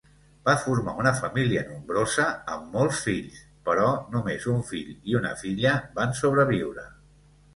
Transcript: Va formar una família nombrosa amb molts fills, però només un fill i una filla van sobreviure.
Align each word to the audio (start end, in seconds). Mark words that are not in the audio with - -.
Va 0.47 0.53
formar 0.61 0.93
una 1.01 1.09
família 1.17 1.65
nombrosa 1.65 2.23
amb 2.55 2.71
molts 2.77 3.03
fills, 3.09 3.37
però 3.69 3.91
només 4.15 4.49
un 4.55 4.65
fill 4.71 4.89
i 5.13 5.17
una 5.21 5.35
filla 5.45 5.75
van 6.01 6.19
sobreviure. 6.23 6.87